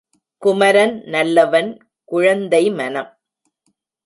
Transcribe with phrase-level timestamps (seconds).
[0.41, 1.69] குமரன் நல்லவன்
[2.11, 3.11] குழந்தை மனம்.